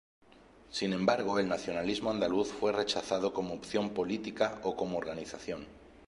[0.71, 5.67] Sin embargo, el nacionalismo andaluz fue rechazado como opción política o como organización.